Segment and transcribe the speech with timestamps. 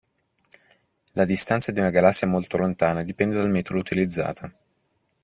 [1.13, 4.51] La "distanza" di una galassia molto lontana dipende dal metodo utilizzato.